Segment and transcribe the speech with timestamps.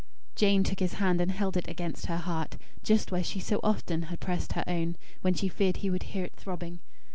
[0.35, 4.01] Jane took his hand, and held it against her heart, just where she so often
[4.09, 6.79] had pressed her own, when she feared he would hear it throbbing.